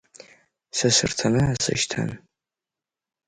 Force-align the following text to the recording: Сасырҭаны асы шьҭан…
Сасырҭаны 0.77 1.41
асы 1.51 1.73
шьҭан… 1.79 2.11